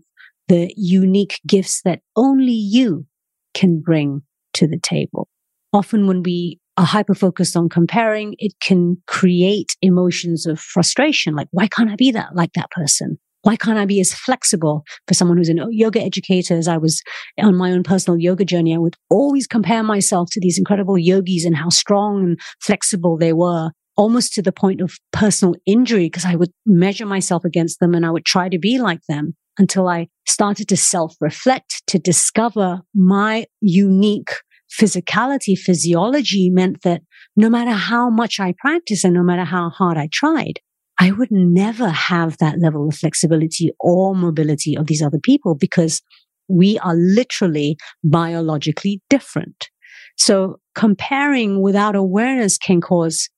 the 0.47 0.73
unique 0.75 1.39
gifts 1.47 1.81
that 1.83 2.01
only 2.15 2.53
you 2.53 3.05
can 3.53 3.81
bring 3.81 4.21
to 4.53 4.67
the 4.67 4.79
table. 4.79 5.27
Often 5.73 6.07
when 6.07 6.23
we 6.23 6.59
are 6.77 6.85
hyper 6.85 7.15
focused 7.15 7.55
on 7.55 7.69
comparing, 7.69 8.35
it 8.37 8.53
can 8.61 8.97
create 9.07 9.75
emotions 9.81 10.45
of 10.45 10.59
frustration. 10.59 11.35
Like, 11.35 11.47
why 11.51 11.67
can't 11.67 11.89
I 11.89 11.95
be 11.95 12.11
that 12.11 12.35
like 12.35 12.53
that 12.53 12.71
person? 12.71 13.17
Why 13.43 13.55
can't 13.55 13.77
I 13.77 13.85
be 13.85 13.99
as 13.99 14.13
flexible 14.13 14.83
for 15.07 15.13
someone 15.13 15.37
who's 15.37 15.49
a 15.49 15.55
yoga 15.69 16.01
educator? 16.01 16.55
As 16.55 16.67
I 16.67 16.77
was 16.77 17.01
on 17.39 17.55
my 17.55 17.71
own 17.71 17.83
personal 17.83 18.19
yoga 18.19 18.43
journey, 18.43 18.73
I 18.73 18.79
would 18.79 18.95
always 19.09 19.45
compare 19.45 19.83
myself 19.83 20.29
to 20.31 20.39
these 20.41 20.57
incredible 20.57 20.97
yogis 20.97 21.45
and 21.45 21.55
how 21.55 21.69
strong 21.69 22.23
and 22.23 22.39
flexible 22.59 23.17
they 23.17 23.33
were, 23.33 23.69
almost 23.95 24.33
to 24.33 24.41
the 24.41 24.51
point 24.51 24.81
of 24.81 24.97
personal 25.13 25.55
injury, 25.67 26.05
because 26.05 26.25
I 26.25 26.35
would 26.35 26.51
measure 26.65 27.05
myself 27.05 27.45
against 27.45 27.79
them 27.79 27.93
and 27.93 28.05
I 28.05 28.09
would 28.09 28.25
try 28.25 28.49
to 28.49 28.57
be 28.57 28.79
like 28.79 29.01
them 29.07 29.35
until 29.57 29.87
I 29.87 30.07
started 30.27 30.67
to 30.69 30.77
self 30.77 31.15
reflect 31.19 31.83
to 31.87 31.99
discover 31.99 32.81
my 32.93 33.45
unique 33.61 34.31
physicality, 34.71 35.57
physiology 35.57 36.49
meant 36.49 36.81
that 36.81 37.01
no 37.35 37.49
matter 37.49 37.71
how 37.71 38.09
much 38.09 38.39
I 38.39 38.53
practice 38.59 39.03
and 39.03 39.13
no 39.13 39.23
matter 39.23 39.45
how 39.45 39.69
hard 39.69 39.97
I 39.97 40.09
tried, 40.11 40.59
I 40.99 41.11
would 41.11 41.31
never 41.31 41.89
have 41.89 42.37
that 42.37 42.59
level 42.59 42.87
of 42.87 42.95
flexibility 42.95 43.71
or 43.79 44.15
mobility 44.15 44.77
of 44.77 44.87
these 44.87 45.01
other 45.01 45.19
people 45.21 45.55
because 45.55 46.01
we 46.47 46.79
are 46.79 46.95
literally 46.95 47.77
biologically 48.03 49.01
different. 49.09 49.69
So 50.17 50.59
comparing 50.73 51.61
without 51.61 51.95
awareness 51.95 52.57
can 52.57 52.81
cause 52.81 53.29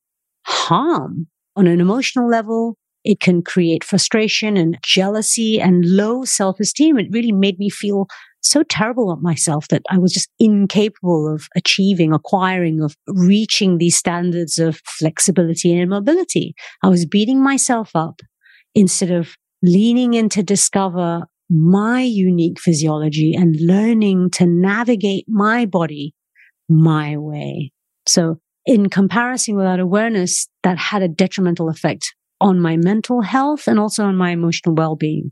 harm 0.45 1.27
on 1.55 1.67
an 1.67 1.81
emotional 1.81 2.29
level, 2.29 2.77
it 3.07 3.21
can 3.21 3.41
create 3.41 3.85
frustration 3.85 4.57
and 4.57 4.77
jealousy 4.83 5.61
and 5.61 5.85
low 5.85 6.25
self 6.25 6.59
esteem. 6.59 6.99
It 6.99 7.07
really 7.09 7.31
made 7.31 7.57
me 7.57 7.69
feel 7.69 8.07
so 8.41 8.63
terrible 8.63 9.09
about 9.09 9.23
myself 9.23 9.69
that 9.69 9.81
I 9.89 9.97
was 9.97 10.11
just 10.11 10.29
incapable 10.39 11.33
of 11.33 11.47
achieving, 11.55 12.11
acquiring, 12.11 12.81
of 12.81 12.97
reaching 13.07 13.77
these 13.77 13.95
standards 13.95 14.59
of 14.59 14.81
flexibility 14.85 15.73
and 15.73 15.89
mobility. 15.89 16.53
I 16.83 16.89
was 16.89 17.05
beating 17.05 17.41
myself 17.41 17.91
up 17.95 18.19
instead 18.75 19.11
of 19.11 19.35
leaning 19.63 20.13
in 20.13 20.27
to 20.29 20.43
discover 20.43 21.27
my 21.49 22.01
unique 22.01 22.59
physiology 22.59 23.33
and 23.33 23.55
learning 23.61 24.31
to 24.31 24.45
navigate 24.45 25.23
my 25.29 25.65
body 25.65 26.13
my 26.67 27.15
way. 27.15 27.71
So 28.05 28.41
in 28.65 28.89
comparison 28.89 29.55
without 29.55 29.79
awareness, 29.79 30.49
that 30.63 30.77
had 30.77 31.01
a 31.01 31.07
detrimental 31.07 31.69
effect 31.69 32.13
on 32.39 32.59
my 32.59 32.77
mental 32.77 33.21
health 33.21 33.67
and 33.67 33.79
also 33.79 34.03
on 34.05 34.15
my 34.15 34.31
emotional 34.31 34.75
well-being. 34.75 35.31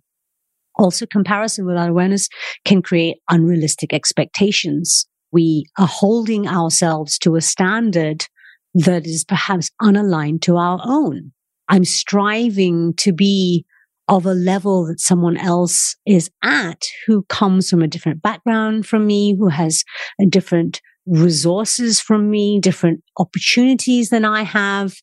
Also, 0.78 1.06
comparison 1.06 1.66
without 1.66 1.90
awareness 1.90 2.28
can 2.66 2.82
create 2.82 3.18
unrealistic 3.30 3.94
expectations. 3.94 5.08
We 5.32 5.66
are 5.78 5.88
holding 5.88 6.48
ourselves 6.48 7.18
to 7.20 7.36
a 7.36 7.42
standard 7.42 8.26
that 8.74 9.06
is 9.06 9.24
perhaps 9.24 9.72
unaligned 9.82 10.42
to 10.42 10.58
our 10.58 10.82
own. 10.84 11.32
I'm 11.70 11.86
striving 11.86 12.94
to 12.98 13.14
be 13.14 13.66
of 14.08 14.26
a 14.26 14.34
level 14.34 14.86
that 14.86 15.00
someone 15.00 15.38
else 15.38 15.96
is 16.06 16.30
at 16.44 16.84
who 17.08 17.24
comes 17.24 17.70
from 17.70 17.82
a 17.82 17.88
different 17.88 18.22
background 18.22 18.86
from 18.86 19.08
me, 19.08 19.36
who 19.38 19.48
has 19.48 19.84
a 20.20 20.26
different 20.26 20.82
resources 21.08 22.00
from 22.00 22.30
me, 22.30 22.60
different 22.60 23.02
opportunities 23.18 24.10
than 24.10 24.26
I 24.26 24.44
have. 24.44 24.94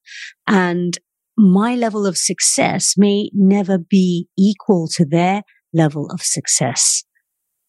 And 0.47 0.99
my 1.37 1.75
level 1.75 2.07
of 2.07 2.17
success 2.17 2.95
may 2.97 3.31
never 3.33 3.79
be 3.79 4.29
equal 4.39 4.89
to 4.95 5.05
their 5.05 5.43
level 5.73 6.11
of 6.11 6.23
success, 6.23 7.05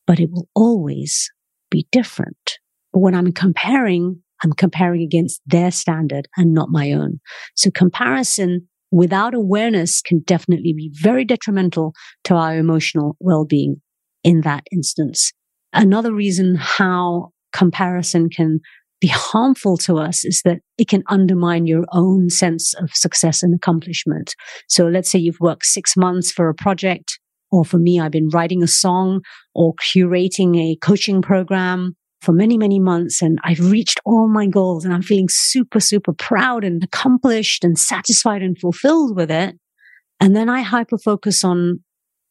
but 0.05 0.19
it 0.19 0.29
will 0.31 0.47
always 0.55 1.31
be 1.71 1.87
different. 1.91 2.59
But 2.91 2.99
when 2.99 3.15
I'm 3.15 3.31
comparing, 3.31 4.21
I'm 4.43 4.53
comparing 4.53 5.01
against 5.01 5.41
their 5.45 5.71
standard 5.71 6.27
and 6.37 6.53
not 6.53 6.69
my 6.69 6.91
own. 6.91 7.19
So 7.55 7.71
comparison 7.71 8.67
without 8.91 9.33
awareness 9.33 10.01
can 10.01 10.19
definitely 10.19 10.73
be 10.73 10.91
very 10.93 11.25
detrimental 11.25 11.93
to 12.25 12.35
our 12.35 12.57
emotional 12.57 13.17
well-being 13.19 13.81
in 14.23 14.41
that 14.41 14.63
instance. 14.71 15.31
Another 15.73 16.13
reason 16.13 16.55
how 16.55 17.31
comparison 17.53 18.29
can 18.29 18.59
be 19.03 19.09
harmful 19.09 19.75
to 19.75 19.97
us 19.97 20.23
is 20.23 20.41
that 20.45 20.59
it 20.77 20.87
can 20.87 21.03
undermine 21.09 21.67
your 21.67 21.83
own 21.91 22.29
sense 22.29 22.73
of 22.75 22.89
success 22.93 23.43
and 23.43 23.53
accomplishment. 23.53 24.33
So 24.69 24.87
let's 24.87 25.11
say 25.11 25.19
you've 25.19 25.41
worked 25.41 25.65
six 25.65 25.97
months 25.97 26.31
for 26.31 26.47
a 26.47 26.53
project, 26.53 27.19
or 27.51 27.65
for 27.65 27.77
me, 27.77 27.99
I've 27.99 28.13
been 28.13 28.29
writing 28.29 28.63
a 28.63 28.67
song 28.67 29.19
or 29.53 29.73
curating 29.73 30.57
a 30.57 30.77
coaching 30.77 31.21
program 31.21 31.97
for 32.21 32.31
many, 32.31 32.57
many 32.57 32.79
months 32.79 33.21
and 33.21 33.39
I've 33.43 33.69
reached 33.69 33.99
all 34.05 34.29
my 34.29 34.47
goals 34.47 34.85
and 34.85 34.93
I'm 34.93 35.01
feeling 35.01 35.27
super, 35.29 35.81
super 35.81 36.13
proud 36.13 36.63
and 36.63 36.81
accomplished 36.81 37.65
and 37.65 37.77
satisfied 37.77 38.41
and 38.41 38.57
fulfilled 38.57 39.17
with 39.17 39.29
it. 39.29 39.55
And 40.21 40.33
then 40.33 40.47
I 40.47 40.61
hyper 40.61 40.97
focus 40.97 41.43
on 41.43 41.83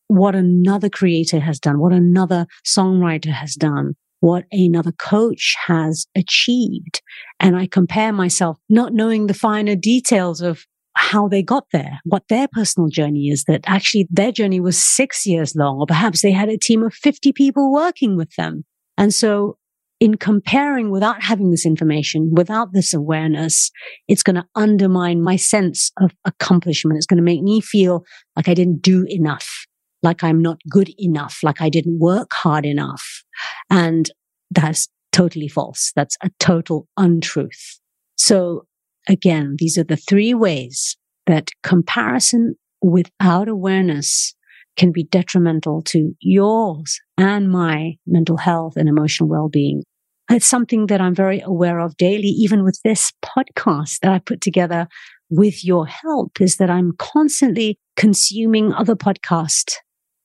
what 0.08 0.34
another 0.34 0.88
creator 0.88 1.40
has 1.40 1.60
done, 1.60 1.78
what 1.78 1.92
another 1.92 2.46
songwriter 2.64 3.32
has 3.32 3.54
done 3.54 3.94
what 4.22 4.44
another 4.52 4.92
coach 4.92 5.56
has 5.66 6.06
achieved. 6.14 7.02
And 7.40 7.56
I 7.56 7.66
compare 7.66 8.12
myself, 8.12 8.56
not 8.68 8.92
knowing 8.92 9.26
the 9.26 9.34
finer 9.34 9.74
details 9.74 10.40
of 10.40 10.64
how 10.94 11.26
they 11.26 11.42
got 11.42 11.64
there, 11.72 11.98
what 12.04 12.28
their 12.28 12.46
personal 12.46 12.88
journey 12.88 13.30
is, 13.30 13.44
that 13.48 13.62
actually 13.66 14.06
their 14.10 14.30
journey 14.30 14.60
was 14.60 14.78
six 14.78 15.26
years 15.26 15.56
long, 15.56 15.78
or 15.80 15.86
perhaps 15.86 16.22
they 16.22 16.30
had 16.30 16.48
a 16.48 16.56
team 16.56 16.84
of 16.84 16.94
50 16.94 17.32
people 17.32 17.72
working 17.72 18.16
with 18.16 18.32
them. 18.36 18.64
And 18.96 19.12
so 19.12 19.58
in 19.98 20.16
comparing 20.16 20.92
without 20.92 21.20
having 21.20 21.50
this 21.50 21.66
information, 21.66 22.30
without 22.32 22.72
this 22.72 22.94
awareness, 22.94 23.72
it's 24.06 24.22
going 24.22 24.36
to 24.36 24.46
undermine 24.54 25.20
my 25.20 25.34
sense 25.34 25.90
of 26.00 26.12
accomplishment. 26.24 26.96
It's 26.96 27.06
going 27.06 27.18
to 27.18 27.24
make 27.24 27.42
me 27.42 27.60
feel 27.60 28.04
like 28.36 28.48
I 28.48 28.54
didn't 28.54 28.82
do 28.82 29.04
enough, 29.08 29.66
like 30.02 30.24
I'm 30.24 30.40
not 30.40 30.58
good 30.68 30.90
enough, 30.98 31.38
like 31.42 31.60
I 31.60 31.68
didn't 31.68 31.98
work 31.98 32.30
hard 32.32 32.66
enough. 32.66 33.22
And 33.70 34.10
that's 34.50 34.88
totally 35.12 35.48
false. 35.48 35.92
That's 35.94 36.16
a 36.22 36.30
total 36.38 36.88
untruth. 36.96 37.80
So 38.16 38.66
again, 39.08 39.56
these 39.58 39.78
are 39.78 39.84
the 39.84 39.96
three 39.96 40.34
ways 40.34 40.96
that 41.26 41.50
comparison 41.62 42.56
without 42.80 43.48
awareness 43.48 44.34
can 44.76 44.90
be 44.90 45.04
detrimental 45.04 45.82
to 45.82 46.14
yours 46.20 46.98
and 47.18 47.50
my 47.50 47.96
mental 48.06 48.38
health 48.38 48.74
and 48.76 48.88
emotional 48.88 49.28
well-being. 49.28 49.82
It's 50.30 50.46
something 50.46 50.86
that 50.86 51.00
I'm 51.00 51.14
very 51.14 51.40
aware 51.40 51.78
of 51.78 51.96
daily, 51.96 52.28
even 52.28 52.64
with 52.64 52.80
this 52.82 53.12
podcast 53.22 53.98
that 54.00 54.12
I 54.12 54.18
put 54.18 54.40
together 54.40 54.88
with 55.30 55.64
your 55.64 55.86
help 55.86 56.40
is 56.40 56.56
that 56.56 56.70
I'm 56.70 56.92
constantly 56.98 57.78
consuming 57.96 58.72
other 58.72 58.94
podcasts, 58.94 59.76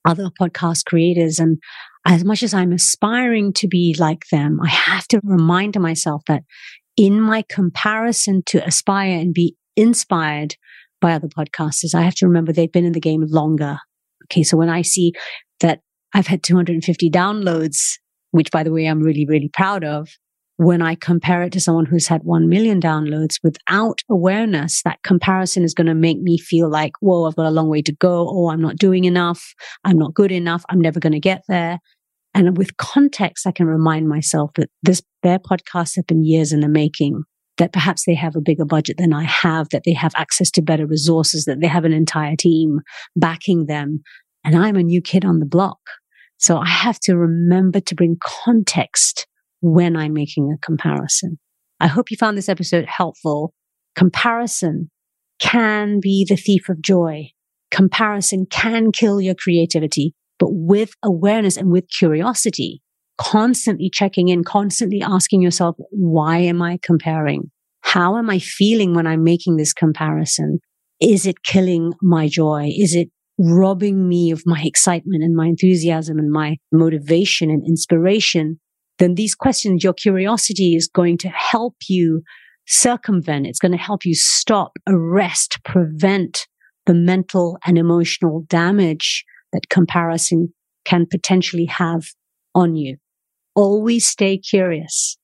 other 0.08 0.30
podcast 0.42 0.86
creators. 0.86 1.40
And 1.40 1.58
as 2.06 2.24
much 2.24 2.42
as 2.42 2.54
I'm 2.54 2.72
aspiring 2.72 3.54
to 3.54 3.68
be 3.68 3.96
like 4.00 4.26
them, 4.32 4.60
I 4.64 4.70
have 4.70 5.08
to 5.10 5.20
remind 5.24 5.80
myself 5.80 6.24
that 6.28 6.44
in 6.96 7.22
my 7.22 7.44
comparison 7.50 8.42
to 8.48 8.66
aspire 8.66 9.20
and 9.20 9.34
be 9.34 9.56
inspired 9.76 10.56
by 11.00 11.14
other 11.14 11.28
podcasters, 11.28 11.94
I 11.94 12.02
have 12.02 12.16
to 12.16 12.28
remember 12.28 12.52
they've 12.52 12.72
been 12.72 12.86
in 12.86 12.94
the 12.94 13.00
game 13.00 13.24
longer. 13.28 13.78
Okay. 14.26 14.44
So 14.44 14.58
when 14.58 14.70
I 14.70 14.82
see 14.82 15.14
that 15.60 15.82
I've 16.14 16.28
had 16.28 16.42
250 16.42 17.10
downloads, 17.12 17.98
which 18.32 18.52
by 18.52 18.64
the 18.64 18.72
way, 18.72 18.86
I'm 18.86 19.02
really, 19.02 19.26
really 19.28 19.50
proud 19.54 19.84
of. 19.84 20.10
When 20.58 20.82
I 20.82 20.96
compare 20.96 21.44
it 21.44 21.54
to 21.54 21.62
someone 21.62 21.86
who's 21.86 22.08
had 22.08 22.24
1 22.24 22.50
million 22.50 22.82
downloads 22.82 23.36
without 23.44 24.02
awareness, 24.10 24.82
that 24.84 25.04
comparison 25.04 25.64
is 25.64 25.76
going 25.76 25.86
to 25.88 25.94
make 25.94 26.20
me 26.20 26.40
feel 26.40 26.68
like, 26.68 26.94
whoa, 27.00 27.26
I've 27.26 27.36
got 27.36 27.46
a 27.46 27.52
long 27.52 27.70
way 27.70 27.84
to 27.84 27.94
go. 27.94 28.28
Oh, 28.28 28.50
I'm 28.50 28.62
not 28.62 28.76
doing 28.76 29.06
enough. 29.06 29.54
I'm 29.84 30.00
not 30.00 30.16
good 30.16 30.32
enough. 30.32 30.64
I'm 30.70 30.82
never 30.82 31.00
going 31.00 31.14
to 31.14 31.20
get 31.20 31.44
there. 31.48 31.78
And 32.34 32.58
with 32.58 32.78
context, 32.78 33.46
I 33.46 33.52
can 33.52 33.68
remind 33.68 34.10
myself 34.10 34.52
that 34.56 34.70
this, 34.82 35.02
their 35.22 35.40
podcasts 35.40 35.96
have 35.96 36.08
been 36.08 36.24
years 36.24 36.52
in 36.52 36.62
the 36.62 36.68
making, 36.68 37.24
that 37.58 37.72
perhaps 37.72 38.06
they 38.06 38.16
have 38.16 38.36
a 38.36 38.42
bigger 38.42 38.66
budget 38.66 38.98
than 38.98 39.14
I 39.14 39.24
have, 39.24 39.70
that 39.70 39.84
they 39.86 39.94
have 39.94 40.14
access 40.16 40.50
to 40.52 40.62
better 40.64 40.88
resources, 40.88 41.46
that 41.46 41.62
they 41.62 41.68
have 41.68 41.86
an 41.86 41.94
entire 41.94 42.36
team 42.36 42.80
backing 43.16 43.68
them. 43.68 44.02
And 44.44 44.56
I'm 44.56 44.76
a 44.76 44.84
new 44.84 45.02
kid 45.02 45.24
on 45.24 45.40
the 45.40 45.46
block. 45.46 45.80
So 46.38 46.58
I 46.58 46.68
have 46.68 47.00
to 47.02 47.16
remember 47.16 47.80
to 47.80 47.96
bring 47.96 48.18
context 48.22 49.28
when 49.62 49.96
I'm 49.96 50.14
making 50.14 50.52
a 50.52 50.66
comparison. 50.66 51.40
I 51.80 51.88
hope 51.88 52.12
you 52.12 52.18
found 52.18 52.38
this 52.38 52.50
episode 52.50 52.86
helpful. 52.88 53.54
Comparison 53.96 54.90
can 55.40 56.00
be 56.02 56.26
the 56.28 56.36
thief 56.36 56.70
of 56.70 56.82
joy. 56.82 57.30
Comparison 57.72 58.46
can 58.50 58.92
kill 58.92 59.22
your 59.22 59.36
creativity 59.36 60.16
but 60.40 60.50
with 60.52 60.92
awareness 61.04 61.58
and 61.58 61.72
with 61.72 61.86
curiosity, 61.90 62.82
constantly 63.18 63.90
checking 63.92 64.28
in, 64.30 64.44
constantly 64.44 65.02
asking 65.02 65.42
yourself, 65.42 65.76
why 65.90 66.38
am 66.40 66.62
I 66.62 66.80
comparing? 66.84 67.52
How 67.82 68.18
am 68.18 68.30
I 68.30 68.40
feeling 68.40 68.94
when 68.94 69.08
I'm 69.08 69.24
making 69.24 69.58
this 69.58 69.74
comparison? 69.74 70.60
Is 71.00 71.26
it 71.26 71.44
killing 71.44 71.94
my 72.02 72.28
joy? 72.28 72.70
Is 72.76 72.96
it 72.96 73.10
robbing 73.40 74.08
me 74.08 74.32
of 74.32 74.44
my 74.46 74.62
excitement 74.64 75.24
and 75.24 75.36
my 75.36 75.48
enthusiasm 75.48 76.18
and 76.18 76.32
my 76.32 76.58
motivation 76.72 77.50
and 77.50 77.66
inspiration? 77.66 78.60
Then 79.00 79.16
these 79.16 79.36
questions, 79.36 79.84
your 79.84 79.94
curiosity 79.94 80.76
is 80.76 80.88
going 80.88 81.18
to 81.20 81.30
help 81.30 81.76
you 81.88 82.24
circumvent. 82.66 83.48
It's 83.48 83.60
going 83.60 83.72
to 83.72 83.78
help 83.78 84.06
you 84.06 84.16
stop, 84.16 84.78
arrest, 84.88 85.60
prevent 85.64 86.48
the 86.86 86.94
mental 86.94 87.58
and 87.66 87.78
emotional 87.78 88.46
damage 88.48 89.26
that 89.54 89.70
comparison 89.70 90.54
can 90.86 91.06
potentially 91.06 91.66
have 91.66 92.08
on 92.56 92.76
you. 92.76 92.98
Always 93.56 94.08
stay 94.08 94.38
curious. 94.38 95.18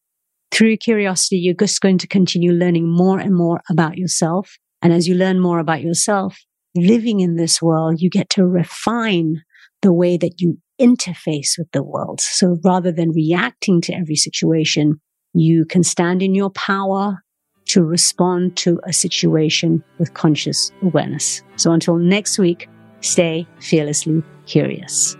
Through 0.51 0.77
curiosity, 0.77 1.37
you're 1.37 1.55
just 1.55 1.81
going 1.81 1.97
to 1.99 2.07
continue 2.07 2.51
learning 2.51 2.87
more 2.87 3.19
and 3.19 3.35
more 3.35 3.61
about 3.69 3.97
yourself. 3.97 4.57
And 4.81 4.93
as 4.93 5.07
you 5.07 5.15
learn 5.15 5.39
more 5.39 5.59
about 5.59 5.81
yourself, 5.81 6.37
living 6.75 7.21
in 7.21 7.35
this 7.35 7.61
world, 7.61 8.01
you 8.01 8.09
get 8.09 8.29
to 8.31 8.45
refine 8.45 9.41
the 9.81 9.93
way 9.93 10.17
that 10.17 10.39
you 10.39 10.57
interface 10.83 11.57
with 11.57 11.71
the 11.71 11.83
world. 11.83 12.19
So 12.19 12.57
rather 12.63 12.91
than 12.91 13.11
reacting 13.11 13.79
to 13.81 13.93
every 13.93 14.15
situation, 14.15 14.99
you 15.33 15.65
can 15.65 15.83
stand 15.83 16.21
in 16.21 16.35
your 16.35 16.49
power 16.49 17.23
to 17.65 17.83
respond 17.83 18.57
to 18.57 18.79
a 18.85 18.91
situation 18.91 19.83
with 19.97 20.13
conscious 20.13 20.71
awareness. 20.81 21.41
So 21.55 21.71
until 21.71 21.95
next 21.95 22.37
week, 22.37 22.67
Stay 23.03 23.45
fearlessly 23.59 24.23
curious. 24.45 25.17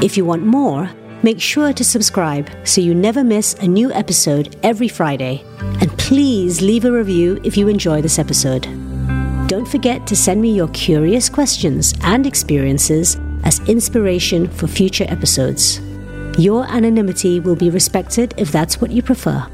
If 0.00 0.16
you 0.16 0.24
want 0.24 0.44
more, 0.44 0.90
make 1.22 1.40
sure 1.40 1.72
to 1.72 1.82
subscribe 1.82 2.50
so 2.64 2.80
you 2.80 2.94
never 2.94 3.24
miss 3.24 3.54
a 3.54 3.66
new 3.66 3.90
episode 3.92 4.54
every 4.62 4.88
Friday. 4.88 5.42
And 5.80 5.90
please 5.98 6.60
leave 6.60 6.84
a 6.84 6.92
review 6.92 7.40
if 7.42 7.56
you 7.56 7.68
enjoy 7.68 8.02
this 8.02 8.18
episode. 8.18 8.77
Don't 9.48 9.66
forget 9.66 10.06
to 10.08 10.14
send 10.14 10.42
me 10.42 10.52
your 10.52 10.68
curious 10.68 11.30
questions 11.30 11.94
and 12.02 12.26
experiences 12.26 13.16
as 13.44 13.66
inspiration 13.66 14.46
for 14.46 14.66
future 14.66 15.06
episodes. 15.08 15.80
Your 16.36 16.66
anonymity 16.66 17.40
will 17.40 17.56
be 17.56 17.70
respected 17.70 18.34
if 18.36 18.52
that's 18.52 18.78
what 18.78 18.90
you 18.90 19.00
prefer. 19.00 19.48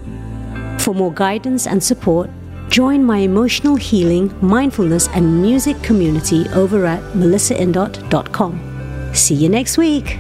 For 0.81 0.97
more 0.97 1.13
guidance 1.13 1.69
and 1.69 1.81
support, 1.81 2.29
join 2.71 3.05
my 3.05 3.19
emotional 3.19 3.77
healing, 3.77 4.35
mindfulness, 4.43 5.07
and 5.15 5.41
music 5.41 5.81
community 5.85 6.49
over 6.49 6.87
at 6.87 7.01
melissaindot.com. 7.13 9.15
See 9.15 9.37
you 9.37 9.49
next 9.49 9.79
week. 9.79 10.19